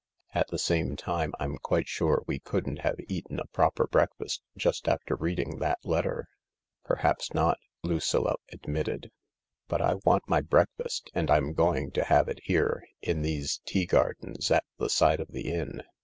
[0.33, 4.87] At the same time, I'm quite sure we couldn't have eaten a proper breakfast just
[4.87, 6.27] after reading that letter.""
[6.87, 9.11] Perhaps not," Lucilla admitted,"
[9.69, 13.61] but I want my break fast, and I'm going to have it here— in these
[13.67, 15.83] tea gardens at the side of the inn."